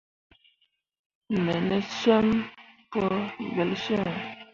[1.43, 2.27] Me ne cem
[2.91, 3.03] pu
[3.51, 4.23] gbelsyimmi.